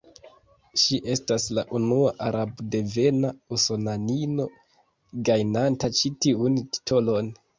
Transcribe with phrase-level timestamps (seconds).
[0.83, 4.49] Ŝi estas la unua arabdevena usonanino,
[5.29, 7.33] gajnanta ĉi tiun titolon.